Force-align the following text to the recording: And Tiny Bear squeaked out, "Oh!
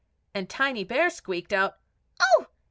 And 0.33 0.49
Tiny 0.49 0.83
Bear 0.83 1.11
squeaked 1.11 1.53
out, 1.53 1.77
"Oh! 2.19 2.47